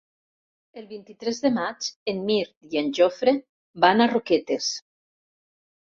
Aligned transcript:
El 0.81 0.87
vint-i-tres 0.93 1.41
de 1.43 1.51
maig 1.59 1.91
en 2.15 2.25
Mirt 2.31 2.55
i 2.73 2.83
en 2.83 2.91
Jofre 3.03 3.37
van 3.87 4.05
a 4.09 4.13
Roquetes. 4.19 4.77